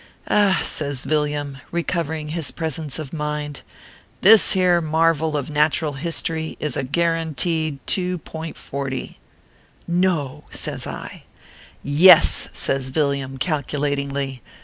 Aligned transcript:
"Ah!" 0.27 0.59
says 0.65 1.03
Villiam, 1.05 1.59
recovering 1.69 2.29
his 2.29 2.49
presence 2.49 2.97
of 2.97 3.13
mind," 3.13 3.61
this 4.21 4.53
here 4.53 4.81
marvel 4.81 5.37
of 5.37 5.51
natural 5.51 5.93
history 5.93 6.57
is 6.59 6.75
a 6.75 6.83
guaranteed 6.83 7.77
2.40."" 7.85 9.17
No!" 9.87 10.45
says 10.49 10.87
I." 10.87 11.25
Yes," 12.07 12.49
says 12.51 12.89
Villiam, 12.89 13.37
calculatingly. 13.37 14.41